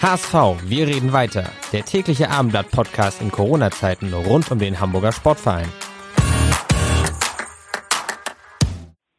[0.00, 1.50] HSV, wir reden weiter.
[1.72, 5.66] Der tägliche Abendblatt-Podcast in Corona-Zeiten rund um den Hamburger Sportverein.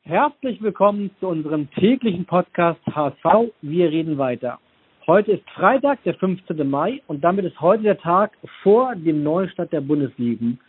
[0.03, 4.59] Herzlich willkommen zu unserem täglichen Podcast HSV, wir reden weiter.
[5.05, 6.69] Heute ist Freitag, der 15.
[6.69, 8.31] Mai und damit ist heute der Tag
[8.63, 10.61] vor dem Neustart der Bundesligen.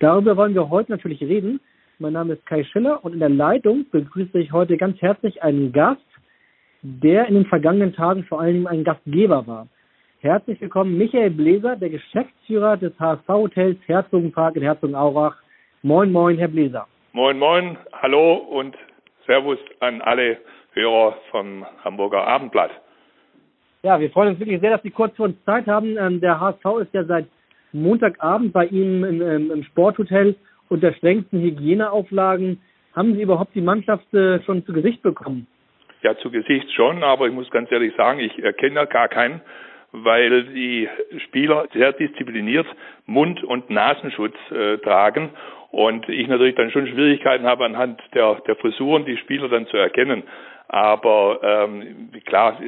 [0.00, 1.60] Darüber wollen wir heute natürlich reden.
[1.98, 5.72] Mein Name ist Kai Schiller und in der Leitung begrüße ich heute ganz herzlich einen
[5.72, 6.02] Gast,
[6.86, 9.66] der in den vergangenen Tagen vor allen Dingen ein Gastgeber war.
[10.20, 15.34] Herzlich willkommen Michael Bläser, der Geschäftsführer des HSV-Hotels Herzogenpark in Herzogenaurach.
[15.82, 16.86] Moin, moin, Herr Bläser.
[17.12, 18.76] Moin, moin, hallo und
[19.26, 20.38] Servus an alle
[20.74, 22.70] Hörer vom Hamburger Abendblatt.
[23.82, 25.96] Ja, wir freuen uns wirklich sehr, dass Sie kurz für uns Zeit haben.
[25.98, 27.26] Ähm, der HSV ist ja seit
[27.72, 30.36] Montagabend bei Ihnen im, im, im Sporthotel
[30.68, 32.60] unter strengsten Hygieneauflagen.
[32.94, 35.48] Haben Sie überhaupt die Mannschaft äh, schon zu Gesicht bekommen?
[36.02, 39.40] Ja, zu Gesicht schon, aber ich muss ganz ehrlich sagen, ich erkenne gar keinen,
[39.92, 40.88] weil die
[41.24, 42.66] Spieler sehr diszipliniert
[43.06, 45.30] Mund- und Nasenschutz äh, tragen
[45.70, 49.76] und ich natürlich dann schon Schwierigkeiten habe anhand der, der Frisuren die Spieler dann zu
[49.76, 50.22] erkennen.
[50.68, 52.58] Aber ähm, klar,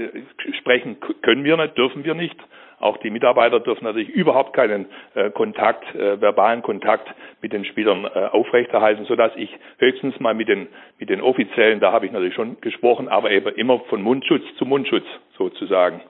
[0.59, 2.37] sprechen können wir nicht, dürfen wir nicht.
[2.81, 7.09] Auch die Mitarbeiter dürfen natürlich überhaupt keinen äh, Kontakt, äh, verbalen Kontakt
[7.43, 10.69] mit den Spielern äh, aufrechterhalten, sodass ich höchstens mal mit den,
[10.99, 14.65] mit den Offiziellen, da habe ich natürlich schon gesprochen, aber eben immer von Mundschutz zu
[14.65, 15.05] Mundschutz
[15.37, 16.01] sozusagen.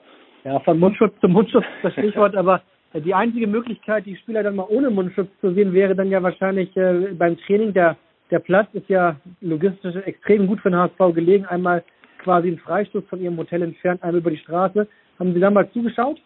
[0.43, 2.61] Ja, von Mundschutz zu Mundschutz das Stichwort, aber
[2.93, 6.75] die einzige Möglichkeit, die Spieler dann mal ohne Mundschutz zu sehen, wäre dann ja wahrscheinlich
[6.75, 7.73] äh, beim Training.
[7.73, 7.97] Der,
[8.31, 11.45] der Platz ist ja logistisch extrem gut für den HSV gelegen.
[11.45, 11.83] Einmal
[12.19, 14.87] quasi ein Freistoß von ihrem Hotel entfernt, einmal über die Straße.
[15.19, 16.19] Haben Sie da mal zugeschaut?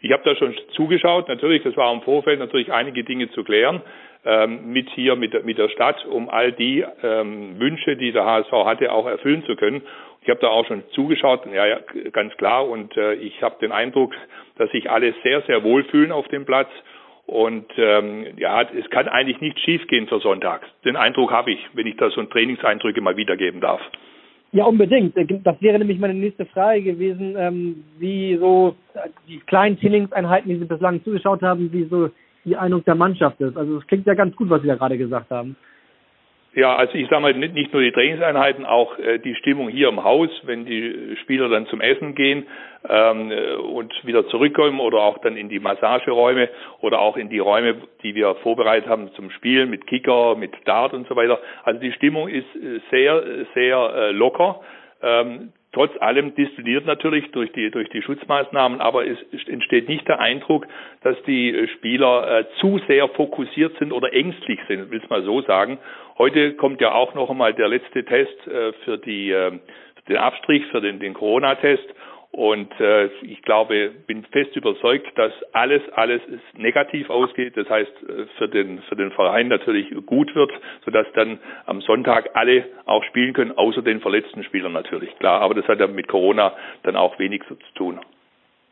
[0.00, 1.28] Ich habe da schon zugeschaut.
[1.28, 3.82] Natürlich, das war im Vorfeld natürlich einige Dinge zu klären
[4.24, 8.52] ähm, mit hier mit, mit der Stadt, um all die ähm, Wünsche, die der HSV
[8.52, 9.82] hatte, auch erfüllen zu können.
[10.22, 11.78] Ich habe da auch schon zugeschaut, ja, ja
[12.12, 12.68] ganz klar.
[12.68, 14.14] Und äh, ich habe den Eindruck,
[14.56, 16.68] dass sich alle sehr, sehr wohlfühlen auf dem Platz.
[17.26, 20.66] Und ähm, ja, es kann eigentlich nicht schiefgehen für Sonntag.
[20.84, 23.80] Den Eindruck habe ich, wenn ich da so Trainingseindrücke mal wiedergeben darf.
[24.52, 25.14] Ja, unbedingt.
[25.44, 28.74] Das wäre nämlich meine nächste Frage gewesen, ähm, wie so
[29.28, 32.10] die kleinen Trainingseinheiten, die Sie bislang zugeschaut haben, wie so
[32.44, 33.56] die Eindruck der Mannschaft ist.
[33.56, 35.54] Also es klingt ja ganz gut, was Sie da gerade gesagt haben.
[36.52, 40.02] Ja, also ich sage mal, nicht, nur die Trainingseinheiten, auch äh, die Stimmung hier im
[40.02, 42.46] Haus, wenn die Spieler dann zum Essen gehen
[42.88, 46.48] ähm, äh, und wieder zurückkommen oder auch dann in die Massageräume
[46.80, 50.92] oder auch in die Räume, die wir vorbereitet haben zum Spielen mit Kicker, mit Dart
[50.92, 51.38] und so weiter.
[51.62, 53.22] Also die Stimmung ist äh, sehr,
[53.54, 54.60] sehr äh, locker.
[55.02, 60.20] Ähm, trotz allem distilliert natürlich durch die, durch die Schutzmaßnahmen, aber es entsteht nicht der
[60.20, 60.66] Eindruck,
[61.02, 65.42] dass die Spieler äh, zu sehr fokussiert sind oder ängstlich sind, will es mal so
[65.42, 65.78] sagen.
[66.18, 69.58] Heute kommt ja auch noch einmal der letzte Test äh, für die, äh,
[70.08, 71.86] den Abstrich, für den, den Corona-Test.
[72.40, 76.22] Und äh, ich glaube, bin fest überzeugt, dass alles, alles
[76.56, 77.54] negativ ausgeht.
[77.54, 80.50] Das heißt, äh, für den, für den Verein natürlich gut wird,
[80.82, 85.14] sodass dann am Sonntag alle auch spielen können, außer den verletzten Spielern natürlich.
[85.18, 88.00] Klar, aber das hat ja mit Corona dann auch wenig so zu tun.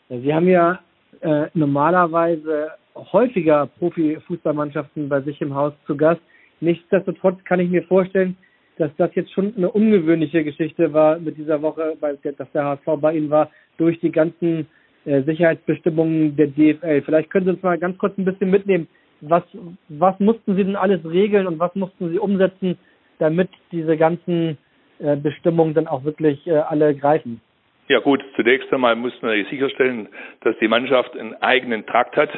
[0.09, 0.78] Sie haben ja
[1.21, 6.23] äh, normalerweise häufiger Profifußballmannschaften bei sich im Haus zu Gast.
[6.61, 8.34] Nichtsdestotrotz kann ich mir vorstellen,
[8.78, 13.00] dass das jetzt schon eine ungewöhnliche Geschichte war mit dieser Woche, weil dass der HSV
[13.00, 14.66] bei Ihnen war, durch die ganzen
[15.05, 17.03] äh, Sicherheitsbestimmungen der DFL.
[17.03, 18.89] Vielleicht können Sie uns mal ganz kurz ein bisschen mitnehmen.
[19.21, 19.43] Was,
[19.89, 22.78] was mussten Sie denn alles regeln und was mussten Sie umsetzen,
[23.19, 24.59] damit diese ganzen
[25.00, 27.41] äh, Bestimmungen dann auch wirklich äh, alle greifen?
[27.89, 30.09] Ja gut, zunächst einmal mussten wir sicherstellen,
[30.42, 32.30] dass die Mannschaft einen eigenen Trakt hat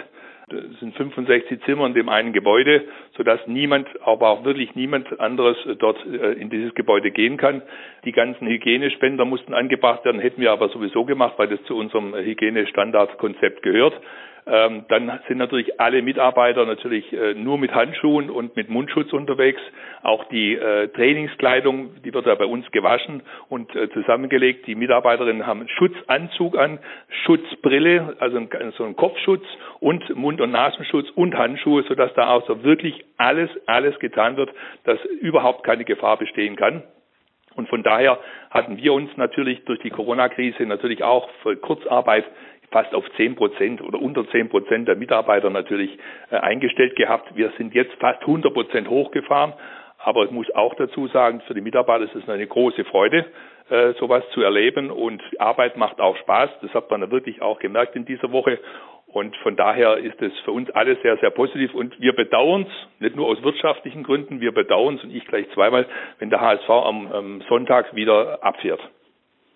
[0.52, 2.84] es sind 65 Zimmer in dem einen Gebäude,
[3.16, 7.62] sodass niemand, aber auch wirklich niemand anderes dort äh, in dieses Gebäude gehen kann.
[8.04, 12.14] Die ganzen Hygienespender mussten angebracht werden, hätten wir aber sowieso gemacht, weil das zu unserem
[12.14, 13.94] Hygienestandardkonzept gehört.
[14.46, 19.60] Ähm, dann sind natürlich alle Mitarbeiter natürlich äh, nur mit Handschuhen und mit Mundschutz unterwegs.
[20.02, 24.66] Auch die äh, Trainingskleidung, die wird ja bei uns gewaschen und äh, zusammengelegt.
[24.66, 26.78] Die Mitarbeiterinnen haben Schutzanzug an,
[27.24, 29.44] Schutzbrille, also ein, so einen Kopfschutz
[29.80, 34.50] und Mund- und Nasenschutz und Handschuhe, sodass da auch so wirklich alles, alles getan wird,
[34.84, 36.82] dass überhaupt keine Gefahr bestehen kann.
[37.56, 38.18] Und von daher
[38.50, 42.24] hatten wir uns natürlich durch die Corona-Krise natürlich auch für Kurzarbeit
[42.70, 45.98] fast auf zehn Prozent oder unter zehn Prozent der Mitarbeiter natürlich
[46.30, 47.34] äh, eingestellt gehabt.
[47.36, 49.54] Wir sind jetzt fast 100 Prozent hochgefahren.
[50.02, 53.26] Aber ich muss auch dazu sagen, für die Mitarbeiter ist es eine große Freude,
[53.68, 56.48] äh, sowas zu erleben und Arbeit macht auch Spaß.
[56.62, 58.58] Das hat man wirklich auch gemerkt in dieser Woche.
[59.12, 61.74] Und von daher ist es für uns alles sehr, sehr positiv.
[61.74, 65.50] Und wir bedauern es, nicht nur aus wirtschaftlichen Gründen, wir bedauern es und ich gleich
[65.50, 65.86] zweimal,
[66.18, 68.80] wenn der HSV am, am Sonntag wieder abfährt.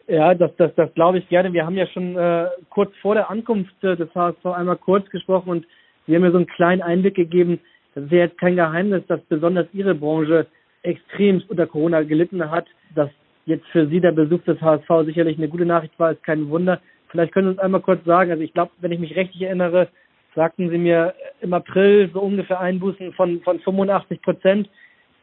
[0.06, 1.52] Ja, das, das, das glaube ich gerne.
[1.52, 5.48] Wir haben ja schon äh, kurz vor der Ankunft äh, des HSV einmal kurz gesprochen
[5.50, 5.66] und
[6.06, 7.60] Sie haben ja so einen kleinen Einblick gegeben.
[7.94, 10.46] Das ist ja jetzt kein Geheimnis, dass besonders Ihre Branche
[10.82, 12.66] extremst unter Corona gelitten hat.
[12.94, 13.08] Dass
[13.46, 16.80] jetzt für Sie der Besuch des HSV sicherlich eine gute Nachricht war, ist kein Wunder.
[17.08, 19.88] Vielleicht können Sie uns einmal kurz sagen, also ich glaube, wenn ich mich richtig erinnere,
[20.34, 24.68] sagten Sie mir im April so ungefähr Einbußen von, von 85 Prozent.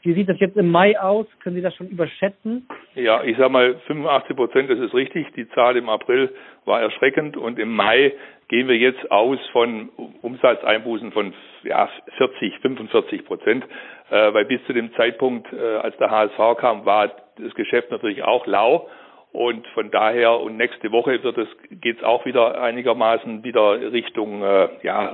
[0.03, 1.27] Wie sieht das jetzt im Mai aus?
[1.43, 2.67] Können Sie das schon überschätzen?
[2.95, 5.27] Ja, ich sage mal 85 Prozent, das ist richtig.
[5.35, 6.33] Die Zahl im April
[6.65, 8.13] war erschreckend und im Mai
[8.47, 9.89] gehen wir jetzt aus von
[10.21, 11.33] Umsatzeinbußen von
[11.63, 11.87] ja,
[12.17, 13.63] 40, 45 Prozent,
[14.09, 18.23] äh, weil bis zu dem Zeitpunkt, äh, als der HSV kam, war das Geschäft natürlich
[18.23, 18.89] auch lau.
[19.31, 24.67] Und von daher und nächste Woche wird es geht's auch wieder einigermaßen wieder Richtung äh,
[24.83, 25.13] ja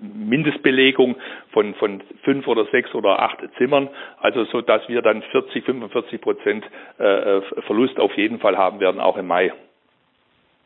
[0.00, 1.16] Mindestbelegung
[1.52, 3.88] von von fünf oder sechs oder acht Zimmern,
[4.20, 6.64] also so dass wir dann 40 45 Prozent
[6.98, 9.52] äh, Verlust auf jeden Fall haben werden auch im Mai.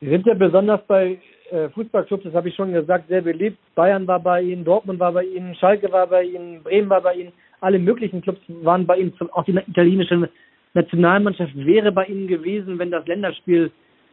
[0.01, 1.19] Sie sind ja besonders bei
[1.51, 3.59] äh, Fußballclubs, das habe ich schon gesagt, sehr beliebt.
[3.75, 7.15] Bayern war bei Ihnen, Dortmund war bei Ihnen, Schalke war bei Ihnen, Bremen war bei
[7.15, 10.29] Ihnen, alle möglichen Clubs waren bei Ihnen, auch die italienische
[10.75, 13.71] Nationalmannschaft wäre bei Ihnen gewesen, wenn das Länderspiel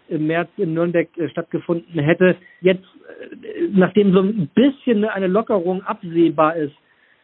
[0.09, 2.35] im März in Nürnberg äh, stattgefunden hätte.
[2.61, 6.75] Jetzt, äh, nachdem so ein bisschen eine Lockerung absehbar ist,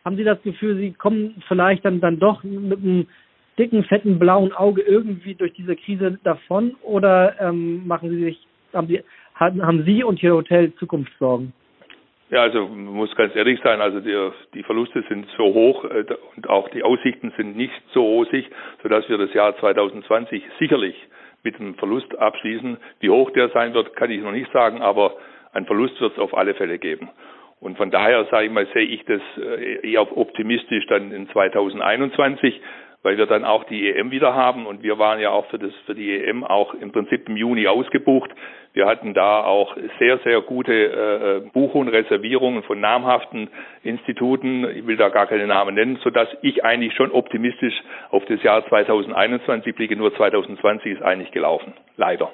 [0.06, 3.08] haben Sie das Gefühl, Sie kommen vielleicht dann, dann doch mit einem
[3.58, 8.88] dicken, fetten, blauen Auge irgendwie durch diese Krise davon oder ähm, machen Sie sich, haben
[8.88, 9.02] Sie,
[9.36, 11.54] haben Sie und Ihr Hotel Zukunftssorgen?
[12.30, 16.04] Ja, also muss ganz ehrlich sein, also die, die Verluste sind so hoch äh,
[16.36, 18.50] und auch die Aussichten sind nicht so rosig,
[18.82, 20.96] sodass wir das Jahr 2020 sicherlich
[21.44, 22.78] mit einem Verlust abschließen.
[23.00, 25.16] Wie hoch der sein wird, kann ich noch nicht sagen, aber
[25.54, 27.10] ein Verlust wird es auf alle Fälle geben.
[27.60, 32.62] Und von daher sage ich mal, sehe ich das äh, eher optimistisch dann in 2021
[33.04, 35.74] weil wir dann auch die EM wieder haben und wir waren ja auch für das
[35.86, 38.32] für die EM auch im Prinzip im Juni ausgebucht.
[38.74, 43.50] Wir hatten da auch sehr sehr gute äh, Buchungen, Reservierungen von namhaften
[43.84, 44.66] Instituten.
[44.76, 47.76] Ich will da gar keine Namen nennen, so dass ich eigentlich schon optimistisch
[48.10, 49.96] auf das Jahr 2021 blicke.
[49.96, 52.32] Nur 2020 ist eigentlich gelaufen, leider.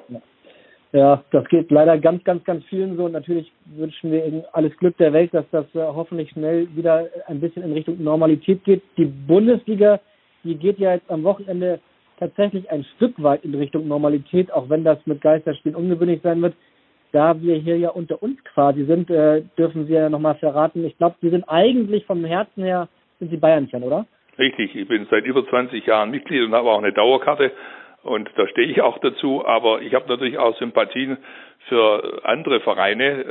[0.92, 3.06] Ja, das geht leider ganz, ganz, ganz vielen so.
[3.06, 7.08] Und natürlich wünschen wir Ihnen alles Glück der Welt, dass das äh, hoffentlich schnell wieder
[7.28, 8.82] ein bisschen in Richtung Normalität geht.
[8.98, 10.00] Die Bundesliga
[10.44, 11.80] die geht ja jetzt am Wochenende
[12.20, 16.56] tatsächlich ein Stück weit in Richtung Normalität, auch wenn das mit Geisterspielen ungewöhnlich sein wird.
[17.12, 20.86] Da wir hier ja unter uns quasi sind, äh, dürfen Sie ja nochmal verraten.
[20.86, 22.88] Ich glaube, Sie sind eigentlich vom Herzen her,
[23.20, 24.06] sind Sie Bayern-Fan, oder?
[24.38, 27.52] Richtig, ich bin seit über 20 Jahren Mitglied und habe auch eine Dauerkarte
[28.04, 31.18] und da stehe ich auch dazu, aber ich habe natürlich auch Sympathien
[31.68, 33.24] für andere Vereine,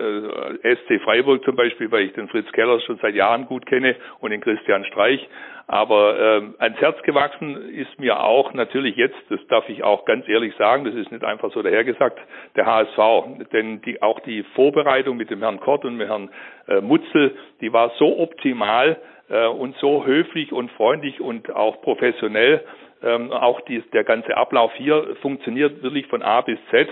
[0.63, 3.97] äh, SC Freiburg zum Beispiel, weil ich den Fritz Keller schon seit Jahren gut kenne
[4.21, 5.27] und den Christian Streich.
[5.67, 10.27] Aber äh, ans Herz gewachsen ist mir auch natürlich jetzt, das darf ich auch ganz
[10.27, 12.19] ehrlich sagen, das ist nicht einfach so dahergesagt,
[12.57, 13.49] der HSV.
[13.53, 16.31] Denn die, auch die Vorbereitung mit dem Herrn Kort und mit Herrn
[16.69, 18.99] äh, Mutzel, die war so optimal
[19.29, 22.65] äh, und so höflich und freundlich und auch professionell,
[23.03, 26.89] ähm, auch die, der ganze Ablauf hier funktioniert wirklich von A bis Z.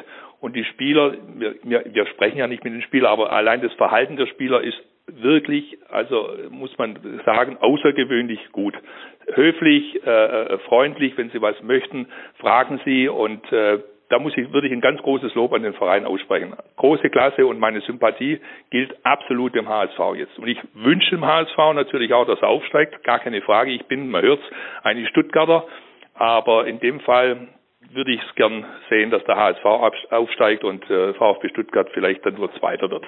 [0.47, 4.17] Und die Spieler, wir, wir, sprechen ja nicht mit den Spielern, aber allein das Verhalten
[4.17, 8.77] der Spieler ist wirklich, also muss man sagen, außergewöhnlich gut.
[9.35, 12.07] Höflich, äh, äh freundlich, wenn Sie was möchten,
[12.39, 16.07] fragen Sie und äh, da muss ich wirklich ein ganz großes Lob an den Verein
[16.07, 16.55] aussprechen.
[16.77, 18.39] Große Klasse und meine Sympathie
[18.71, 20.39] gilt absolut dem HSV jetzt.
[20.39, 23.73] Und ich wünsche dem HSV natürlich auch, dass er aufsteigt, gar keine Frage.
[23.73, 24.45] Ich bin, man hört's,
[24.85, 25.65] eigentlich Stuttgarter
[26.17, 27.49] aber in dem Fall
[27.93, 29.65] würde ich es gern sehen, dass der HSV
[30.11, 33.05] aufsteigt und äh, VfB Stuttgart vielleicht dann nur Zweiter wird.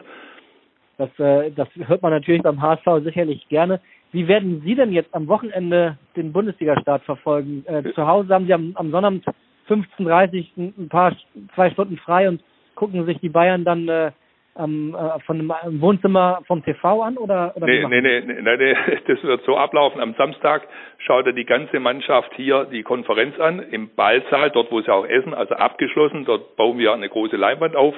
[0.98, 3.80] Das, äh, das hört man natürlich beim HSV sicherlich gerne.
[4.12, 7.64] Wie werden Sie denn jetzt am Wochenende den Bundesliga-Start verfolgen?
[7.66, 9.24] Äh, zu Hause haben Sie am, am Sonnabend
[9.68, 11.14] 15.30 Uhr ein paar,
[11.54, 12.42] zwei Stunden frei und
[12.74, 14.12] gucken sich die Bayern dann äh,
[14.58, 18.76] ähm, äh, von dem Wohnzimmer vom TV an oder, oder nee, nee, nee, nee, nee,
[19.06, 20.00] das wird so ablaufen.
[20.00, 20.66] Am Samstag
[20.98, 25.06] schaut er die ganze Mannschaft hier die Konferenz an im Ballsaal, dort wo sie auch
[25.06, 26.24] essen, also abgeschlossen.
[26.24, 27.94] Dort bauen wir eine große Leinwand auf.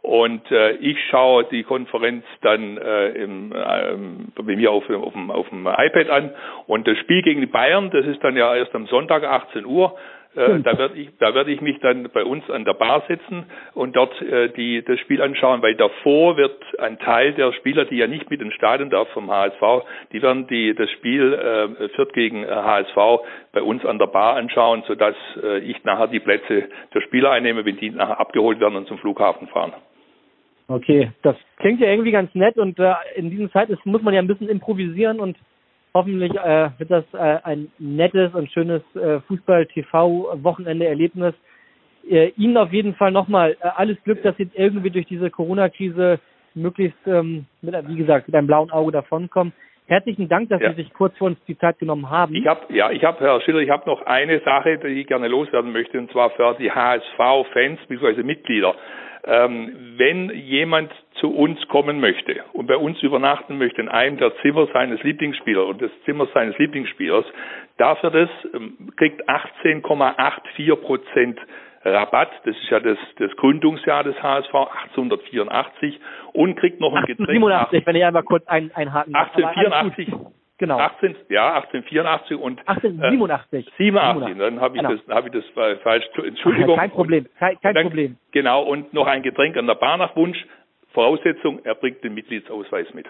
[0.00, 3.96] Und äh, ich schaue die Konferenz dann äh, im, äh,
[4.40, 6.30] bei mir auf, auf, dem, auf dem iPad an.
[6.66, 9.96] Und das Spiel gegen die Bayern, das ist dann ja erst am Sonntag 18 Uhr.
[10.34, 13.46] Äh, da werde ich, da werde ich mich dann bei uns an der Bar sitzen
[13.74, 17.96] und dort äh, die, das Spiel anschauen, weil davor wird ein Teil der Spieler, die
[17.96, 22.12] ja nicht mit ins Stadion darf vom HSV, die werden die, das Spiel äh, Fürth
[22.12, 23.18] gegen HSV äh,
[23.52, 27.64] bei uns an der Bar anschauen, sodass äh, ich nachher die Plätze der Spieler einnehme,
[27.64, 29.72] wenn die nachher abgeholt werden und zum Flughafen fahren.
[30.68, 34.12] Okay, das klingt ja irgendwie ganz nett und äh, in diesen Zeit ist, muss man
[34.12, 35.38] ja ein bisschen improvisieren und
[35.94, 41.34] hoffentlich äh, wird das äh, ein nettes und schönes äh, Fußball-TV-Wochenende-Erlebnis.
[42.08, 46.20] Äh, Ihnen auf jeden Fall nochmal äh, alles Glück, dass Sie irgendwie durch diese Corona-Krise
[46.54, 49.52] möglichst, ähm, mit, wie gesagt, mit einem blauen Auge davonkommen.
[49.86, 50.70] Herzlichen Dank, dass ja.
[50.70, 52.34] Sie sich kurz vor uns die Zeit genommen haben.
[52.34, 55.28] Ich habe, ja, ich habe, Herr Schiller, ich habe noch eine Sache, die ich gerne
[55.28, 58.22] loswerden möchte, und zwar für die HSV-Fans bzw.
[58.22, 58.74] Mitglieder.
[59.24, 64.36] Ähm, wenn jemand zu uns kommen möchte und bei uns übernachten möchte in einem der
[64.42, 67.24] Zimmer seines Lieblingsspielers und des Zimmers seines Lieblingsspielers,
[67.76, 71.38] darf er das, ähm, kriegt 18,84 Prozent
[71.84, 76.00] Rabatt, das ist ja das, das Gründungsjahr des HSV, 1884,
[76.32, 77.86] und kriegt noch ein 1887, Getränk.
[77.86, 80.12] wenn ich einmal kurz ein, einhaken 1884,
[80.58, 80.78] genau.
[80.78, 83.66] 18, ja, 1884 und 1887.
[83.66, 84.94] Äh, 87, dann habe ich, genau.
[84.94, 86.76] das, hab ich das falsch, Entschuldigung.
[86.76, 88.16] Kein Problem, kein, kein dann, Problem.
[88.32, 90.44] Genau, und noch ein Getränk an der Bar nach Wunsch.
[90.92, 93.06] Voraussetzung, er bringt den Mitgliedsausweis mit.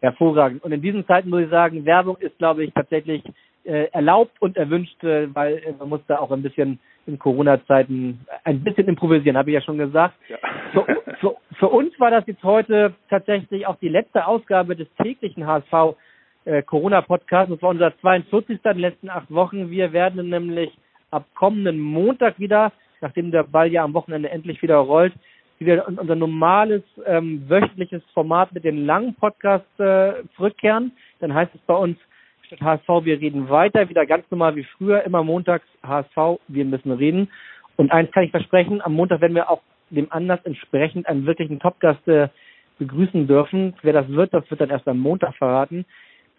[0.00, 0.64] Hervorragend.
[0.64, 3.22] Und in diesen Zeiten muss ich sagen, Werbung ist, glaube ich, tatsächlich
[3.64, 8.24] äh, erlaubt und erwünscht, äh, weil äh, man muss da auch ein bisschen in Corona-Zeiten
[8.44, 10.14] ein bisschen improvisieren, habe ich ja schon gesagt.
[10.28, 10.38] Ja.
[10.72, 10.86] Für,
[11.20, 15.96] für, für, uns war das jetzt heute tatsächlich auch die letzte Ausgabe des täglichen HSV
[16.44, 17.52] äh, Corona-Podcasts.
[17.52, 18.48] Das war unser 42.
[18.48, 19.70] in den letzten acht Wochen.
[19.70, 20.70] Wir werden nämlich
[21.10, 25.12] ab kommenden Montag wieder, nachdem der Ball ja am Wochenende endlich wieder rollt,
[25.58, 30.92] wieder unser normales ähm, wöchentliches Format mit den langen Podcasts äh, zurückkehren.
[31.20, 31.98] Dann heißt es bei uns
[32.46, 36.92] statt HSV, wir reden weiter, wieder ganz normal wie früher, immer montags HSV, wir müssen
[36.92, 37.28] reden.
[37.76, 41.60] Und eins kann ich versprechen, am Montag werden wir auch dem Anlass entsprechend einen wirklichen
[41.60, 42.28] Topgast äh,
[42.78, 43.74] begrüßen dürfen.
[43.82, 45.84] Wer das wird, das wird dann erst am Montag verraten.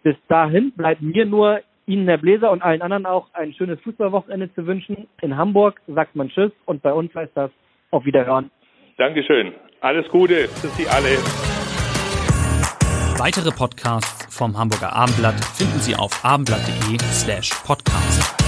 [0.02, 4.52] Bis dahin bleibt mir nur Ihnen, Herr Bläser, und allen anderen auch ein schönes Fußballwochenende
[4.54, 5.08] zu wünschen.
[5.20, 7.50] In Hamburg sagt man Tschüss und bei uns heißt das
[7.90, 8.50] auf Wiederhören.
[8.98, 9.52] Dankeschön.
[9.80, 11.18] Alles Gute für Sie alle.
[13.18, 18.41] Weitere Podcasts vom Hamburger Abendblatt finden Sie auf abendblatt.de slash podcast.